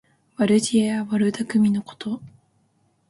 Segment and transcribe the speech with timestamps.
[0.35, 2.21] 悪知恵や悪だくみのこと。